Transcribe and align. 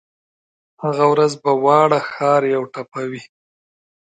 هغه 0.83 1.05
ورځ 1.11 1.31
به 1.43 1.51
واړه 1.63 1.99
ښار 2.11 2.41
یوه 2.53 2.67
ټپه 2.73 3.01
وي 3.11 3.21